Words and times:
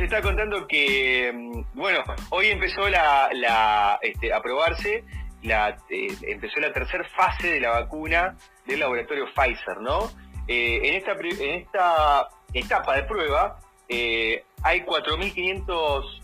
te 0.00 0.04
estaba 0.06 0.22
contando 0.22 0.66
que, 0.66 1.30
mm, 1.30 1.62
bueno, 1.74 2.02
hoy 2.30 2.46
empezó 2.46 2.88
la, 2.88 3.98
este, 4.00 4.32
a 4.32 4.40
probarse, 4.40 5.04
la, 5.42 5.76
eh, 5.90 6.16
empezó 6.22 6.58
la 6.58 6.72
tercera 6.72 7.04
fase 7.04 7.52
de 7.52 7.60
la 7.60 7.72
vacuna 7.72 8.34
del 8.66 8.80
laboratorio 8.80 9.26
Pfizer, 9.34 9.78
¿no? 9.82 10.10
Eh, 10.48 10.80
en, 10.84 10.94
esta, 10.94 11.12
en 11.12 11.60
esta 11.60 12.28
etapa 12.54 12.96
de 12.96 13.02
prueba 13.02 13.58
eh, 13.90 14.42
hay 14.62 14.80
4.500 14.84 16.19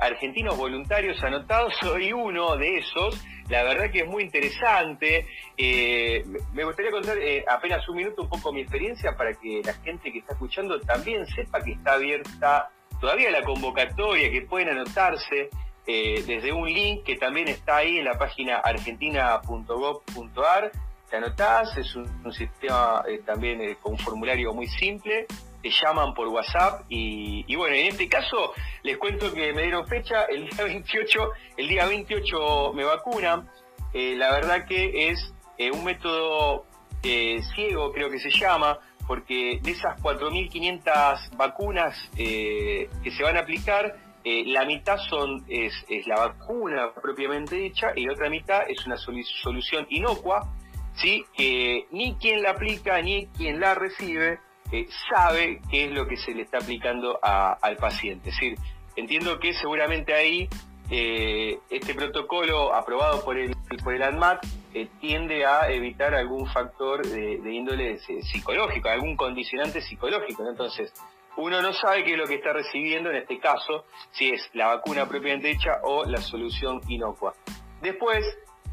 argentinos 0.00 0.56
voluntarios 0.56 1.22
anotados, 1.22 1.74
soy 1.80 2.12
uno 2.12 2.56
de 2.56 2.78
esos, 2.78 3.22
la 3.48 3.62
verdad 3.62 3.90
que 3.90 4.00
es 4.00 4.06
muy 4.06 4.24
interesante. 4.24 5.26
Eh, 5.56 6.22
me 6.52 6.64
gustaría 6.64 6.90
contar 6.90 7.16
eh, 7.18 7.42
apenas 7.48 7.88
un 7.88 7.96
minuto 7.96 8.20
un 8.22 8.28
poco 8.28 8.52
mi 8.52 8.60
experiencia 8.60 9.16
para 9.16 9.32
que 9.32 9.62
la 9.64 9.72
gente 9.74 10.12
que 10.12 10.18
está 10.18 10.34
escuchando 10.34 10.78
también 10.80 11.24
sepa 11.26 11.60
que 11.60 11.72
está 11.72 11.94
abierta 11.94 12.68
todavía 13.00 13.30
la 13.30 13.42
convocatoria, 13.42 14.30
que 14.30 14.42
pueden 14.42 14.68
anotarse 14.70 15.48
eh, 15.86 16.22
desde 16.26 16.52
un 16.52 16.68
link 16.68 17.04
que 17.04 17.16
también 17.16 17.48
está 17.48 17.76
ahí 17.76 17.96
en 17.98 18.04
la 18.04 18.18
página 18.18 18.58
argentina.gov.ar. 18.58 20.70
Te 21.08 21.16
anotás, 21.16 21.74
es 21.78 21.96
un, 21.96 22.30
sistema 22.34 23.02
también 23.24 23.76
con 23.76 23.92
un 23.92 23.98
formulario 23.98 24.52
muy 24.52 24.66
simple 24.66 25.26
te 25.62 25.70
llaman 25.70 26.14
por 26.14 26.28
WhatsApp 26.28 26.82
y, 26.88 27.54
bueno, 27.56 27.74
en 27.74 27.86
este 27.86 28.08
caso 28.08 28.52
les 28.82 28.96
cuento 28.98 29.32
que 29.32 29.52
me 29.52 29.62
dieron 29.62 29.86
fecha, 29.86 30.24
el 30.24 30.48
día 30.48 30.64
28, 30.64 31.30
el 31.56 31.68
día 31.68 31.86
28 31.86 32.72
me 32.74 32.84
vacunan, 32.84 33.48
eh, 33.92 34.14
la 34.16 34.30
verdad 34.32 34.66
que 34.66 35.10
es 35.10 35.34
eh, 35.56 35.70
un 35.70 35.84
método 35.84 36.66
eh, 37.02 37.40
ciego, 37.54 37.92
creo 37.92 38.10
que 38.10 38.18
se 38.18 38.30
llama, 38.30 38.78
porque 39.06 39.58
de 39.62 39.70
esas 39.70 40.00
4.500 40.02 41.36
vacunas 41.36 41.96
que 42.14 43.10
se 43.16 43.22
van 43.22 43.38
a 43.38 43.40
aplicar, 43.40 43.96
la 44.24 44.66
mitad 44.66 44.98
son 44.98 45.46
es, 45.48 45.72
la 46.06 46.16
vacuna 46.16 46.92
propiamente 46.92 47.56
dicha 47.56 47.92
y 47.96 48.04
la 48.04 48.12
otra 48.12 48.28
mitad 48.28 48.68
es 48.68 48.84
una 48.86 48.98
solución 48.98 49.86
inocua, 49.88 50.54
¿sí? 50.96 51.24
que 51.34 51.86
ni 51.90 52.16
quien 52.16 52.42
la 52.42 52.50
aplica 52.50 53.00
ni 53.00 53.28
quien 53.28 53.60
la 53.60 53.74
recibe 53.74 54.40
eh, 54.72 54.86
sabe 55.10 55.60
qué 55.70 55.86
es 55.86 55.92
lo 55.92 56.06
que 56.06 56.16
se 56.16 56.34
le 56.34 56.42
está 56.42 56.58
aplicando 56.58 57.18
al 57.22 57.76
paciente. 57.76 58.30
Es 58.30 58.36
decir, 58.36 58.58
entiendo 58.96 59.38
que 59.38 59.54
seguramente 59.54 60.14
ahí 60.14 60.48
eh, 60.90 61.58
este 61.68 61.94
protocolo 61.94 62.74
aprobado 62.74 63.24
por 63.24 63.36
el, 63.38 63.54
por 63.84 63.94
el 63.94 64.02
ANMAT 64.02 64.44
eh, 64.74 64.88
tiende 65.00 65.44
a 65.44 65.70
evitar 65.70 66.14
algún 66.14 66.46
factor 66.46 67.06
de, 67.06 67.52
índole 67.52 67.98
psicológico, 67.98 68.88
algún 68.88 69.16
condicionante 69.16 69.80
psicológico. 69.82 70.48
Entonces, 70.48 70.92
uno 71.36 71.62
no 71.62 71.72
sabe 71.72 72.04
qué 72.04 72.12
es 72.12 72.18
lo 72.18 72.26
que 72.26 72.36
está 72.36 72.52
recibiendo 72.52 73.10
en 73.10 73.16
este 73.16 73.38
caso, 73.38 73.84
si 74.10 74.30
es 74.30 74.50
la 74.54 74.68
vacuna 74.68 75.06
propiamente 75.06 75.50
hecha 75.50 75.80
o 75.84 76.04
la 76.04 76.18
solución 76.18 76.80
inocua. 76.88 77.34
Después, 77.80 78.24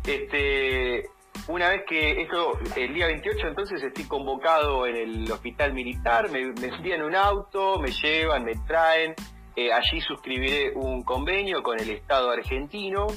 este, 0.05 1.09
una 1.47 1.69
vez 1.69 1.83
que 1.87 2.21
esto, 2.21 2.57
el 2.75 2.93
día 2.93 3.07
28 3.07 3.47
entonces 3.47 3.83
estoy 3.83 4.05
convocado 4.05 4.87
en 4.87 4.95
el 4.95 5.31
hospital 5.31 5.73
militar, 5.73 6.29
me, 6.31 6.39
envían 6.41 7.03
un 7.03 7.15
auto, 7.15 7.79
me 7.79 7.91
llevan, 7.91 8.43
me 8.43 8.55
traen, 8.67 9.13
eh, 9.55 9.71
allí 9.71 10.01
suscribiré 10.01 10.71
un 10.75 11.03
convenio 11.03 11.61
con 11.61 11.79
el 11.79 11.89
Estado 11.89 12.31
argentino 12.31 13.07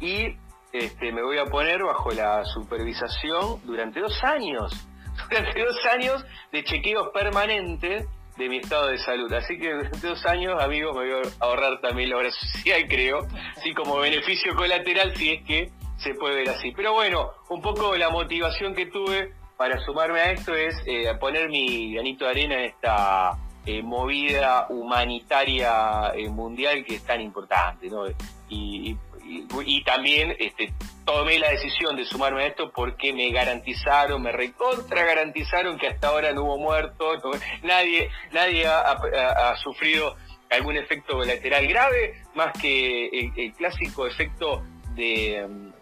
y 0.00 0.36
este, 0.72 1.12
me 1.12 1.22
voy 1.22 1.38
a 1.38 1.44
poner 1.46 1.82
bajo 1.82 2.10
la 2.10 2.44
supervisación 2.44 3.60
durante 3.64 4.00
dos 4.00 4.22
años, 4.24 4.72
durante 5.30 5.64
dos 5.64 5.86
años 5.86 6.24
de 6.52 6.64
chequeos 6.64 7.08
permanentes 7.14 8.06
de 8.36 8.48
mi 8.48 8.58
estado 8.58 8.88
de 8.88 8.98
salud. 8.98 9.32
Así 9.32 9.58
que 9.58 9.72
durante 9.72 10.06
dos 10.06 10.26
años, 10.26 10.62
amigos, 10.62 10.94
me 10.96 11.10
voy 11.10 11.22
a 11.24 11.44
ahorrar 11.44 11.80
también 11.80 12.10
la 12.10 12.18
obra 12.18 12.30
social, 12.30 12.84
creo, 12.88 13.26
así 13.56 13.72
como 13.72 13.96
beneficio 13.98 14.54
colateral 14.54 15.16
si 15.16 15.30
es 15.30 15.44
que 15.44 15.70
se 15.98 16.14
puede 16.14 16.36
ver 16.36 16.50
así. 16.50 16.72
Pero 16.72 16.92
bueno, 16.92 17.30
un 17.48 17.60
poco 17.62 17.96
la 17.96 18.10
motivación 18.10 18.74
que 18.74 18.86
tuve 18.86 19.32
para 19.56 19.78
sumarme 19.80 20.20
a 20.20 20.32
esto 20.32 20.54
es 20.54 20.74
eh, 20.86 21.12
poner 21.18 21.48
mi 21.48 21.94
granito 21.94 22.24
de 22.24 22.30
arena 22.30 22.54
en 22.56 22.64
esta 22.64 23.38
eh, 23.64 23.82
movida 23.82 24.66
humanitaria 24.68 26.12
eh, 26.14 26.28
mundial 26.28 26.84
que 26.84 26.96
es 26.96 27.02
tan 27.04 27.20
importante, 27.20 27.88
¿no? 27.88 28.04
Y, 28.48 28.96
también 29.84 30.36
este, 30.38 30.72
tomé 31.04 31.38
la 31.38 31.50
decisión 31.50 31.96
de 31.96 32.04
sumarme 32.04 32.44
a 32.44 32.46
esto 32.46 32.70
porque 32.70 33.12
me 33.12 33.30
garantizaron, 33.30 34.22
me 34.22 34.30
recontra 34.30 35.04
garantizaron 35.04 35.78
que 35.78 35.88
hasta 35.88 36.08
ahora 36.08 36.32
no 36.32 36.44
hubo 36.44 36.58
muertos, 36.58 37.22
nadie, 37.62 38.08
nadie 38.32 38.66
ha, 38.66 39.56
sufrido 39.56 40.16
algún 40.50 40.76
efecto 40.76 41.14
colateral 41.14 41.66
grave, 41.66 42.22
más 42.34 42.52
que 42.60 43.30
el 43.36 43.52
clásico 43.54 44.06
efecto 44.06 44.62
de 44.94 45.72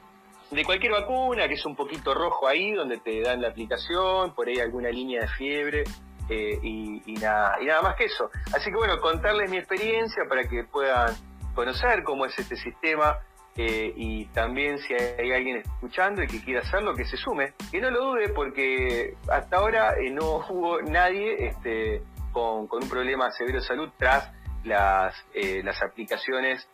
de 0.50 0.64
cualquier 0.64 0.92
vacuna, 0.92 1.48
que 1.48 1.54
es 1.54 1.66
un 1.66 1.76
poquito 1.76 2.14
rojo 2.14 2.46
ahí, 2.46 2.72
donde 2.72 2.98
te 2.98 3.20
dan 3.22 3.42
la 3.42 3.48
aplicación, 3.48 4.34
por 4.34 4.48
ahí 4.48 4.58
alguna 4.60 4.90
línea 4.90 5.22
de 5.22 5.28
fiebre 5.28 5.84
eh, 6.28 6.58
y, 6.62 7.14
nada, 7.20 7.56
y 7.60 7.66
nada 7.66 7.82
más 7.82 7.96
que 7.96 8.04
eso. 8.04 8.30
Así 8.54 8.70
que 8.70 8.76
bueno, 8.76 9.00
contarles 9.00 9.50
mi 9.50 9.58
experiencia 9.58 10.24
para 10.28 10.44
que 10.48 10.64
puedan 10.64 11.14
conocer 11.54 12.02
cómo 12.02 12.26
es 12.26 12.38
este 12.38 12.56
sistema 12.56 13.18
eh, 13.56 13.92
y 13.94 14.26
también 14.26 14.78
si 14.78 14.94
hay 14.94 15.32
alguien 15.32 15.58
escuchando 15.58 16.22
y 16.22 16.26
que 16.26 16.42
quiera 16.42 16.60
hacerlo, 16.60 16.94
que 16.94 17.04
se 17.04 17.16
sume. 17.16 17.52
Que 17.70 17.80
no 17.80 17.90
lo 17.90 18.12
dude 18.12 18.28
porque 18.30 19.14
hasta 19.30 19.56
ahora 19.56 19.94
eh, 19.98 20.10
no 20.10 20.36
hubo 20.48 20.80
nadie 20.82 21.48
este, 21.48 22.02
con, 22.32 22.66
con, 22.66 22.82
un 22.82 22.88
problema 22.88 23.30
severo 23.30 23.60
de 23.60 23.66
salud 23.66 23.90
tras 23.98 24.32
las, 24.64 25.14
las 25.62 25.82
aplicaciones 25.82 26.66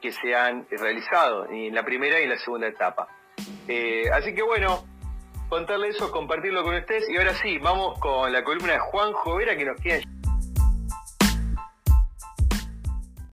que 0.00 0.12
se 0.12 0.34
han 0.34 0.66
realizado 0.70 1.48
en 1.50 1.74
la 1.74 1.84
primera 1.84 2.20
y 2.20 2.24
en 2.24 2.30
la 2.30 2.38
segunda 2.38 2.66
etapa. 2.66 3.08
Eh, 3.66 4.04
así 4.12 4.34
que 4.34 4.42
bueno, 4.42 4.84
contarle 5.48 5.88
eso, 5.88 6.10
compartirlo 6.10 6.62
con 6.62 6.74
ustedes 6.74 7.08
y 7.08 7.16
ahora 7.16 7.34
sí, 7.34 7.58
vamos 7.58 7.98
con 8.00 8.32
la 8.32 8.44
columna 8.44 8.74
de 8.74 8.78
Juan 8.78 9.12
Jovera 9.12 9.56
que 9.56 9.64
nos 9.64 9.80
tiene 9.80 10.02